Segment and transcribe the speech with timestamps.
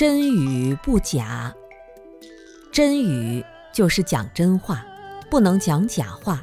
[0.00, 1.54] 真语不假，
[2.72, 4.82] 真语就是讲真话，
[5.28, 6.42] 不能讲假话。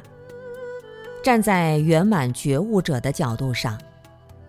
[1.24, 3.76] 站在圆满觉悟者的角度上，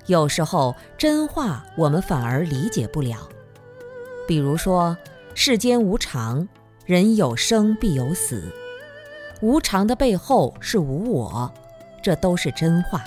[0.06, 3.28] 有时候真话我们反而理解不了。
[4.28, 4.96] 比如说，
[5.34, 6.48] 世间无常，
[6.86, 8.44] 人有生必有死，
[9.42, 11.52] 无常的背后是无我，
[12.04, 13.02] 这都是真话。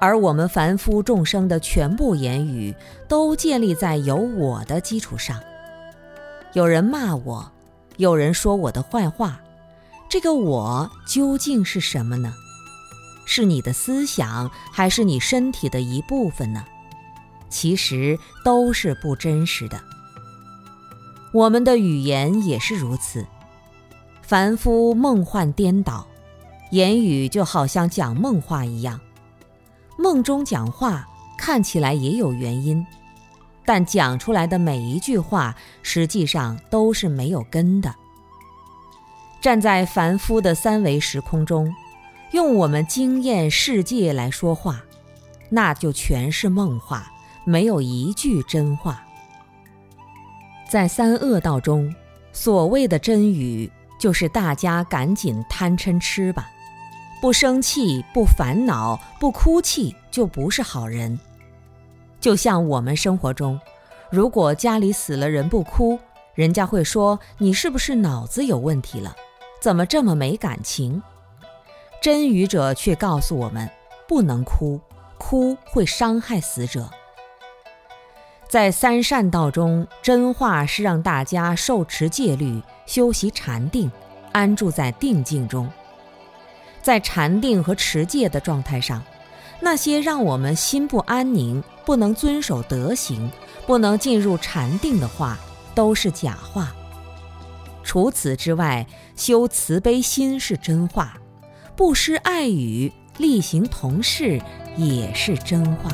[0.00, 2.74] 而我们凡夫众生的全部言语，
[3.06, 5.38] 都建立在有我的基础上。
[6.54, 7.52] 有人骂我，
[7.98, 9.38] 有人说我的坏话，
[10.08, 12.32] 这个我究竟是什么呢？
[13.26, 16.64] 是你的思想，还是你身体的一部分呢？
[17.50, 19.78] 其实都是不真实的。
[21.32, 23.26] 我们的语言也是如此，
[24.22, 26.06] 凡夫梦幻颠倒，
[26.70, 28.98] 言语就好像讲梦话一样。
[30.00, 31.06] 梦中讲话
[31.36, 32.84] 看起来也有原因，
[33.66, 37.94] 但讲出来的每一句话实际上都是没有根的。
[39.42, 41.70] 站在凡夫的三维时空中，
[42.32, 44.80] 用我们经验世界来说话，
[45.50, 47.12] 那就全是梦话，
[47.44, 49.04] 没有一句真话。
[50.66, 51.94] 在三恶道中，
[52.32, 56.48] 所谓的真语，就是大家赶紧贪嗔痴吧。
[57.20, 61.18] 不生气、不烦恼、不哭泣，就不是好人。
[62.18, 63.60] 就像我们生活中，
[64.10, 65.98] 如果家里死了人不哭，
[66.34, 69.14] 人家会说你是不是脑子有问题了？
[69.60, 71.02] 怎么这么没感情？
[72.00, 73.68] 真语者却告诉我们，
[74.08, 74.80] 不能哭，
[75.18, 76.88] 哭会伤害死者。
[78.48, 83.92] 在三善道中，真话是让大家受持戒律，修习禅定，
[84.32, 85.70] 安住在定境中。
[86.82, 89.02] 在禅定和持戒的状态上，
[89.60, 93.30] 那些让我们心不安宁、不能遵守德行、
[93.66, 95.38] 不能进入禅定的话，
[95.74, 96.74] 都是假话。
[97.82, 98.86] 除此之外，
[99.16, 101.18] 修慈悲心是真话，
[101.76, 104.40] 不失爱语、力行同事
[104.76, 105.90] 也是真话。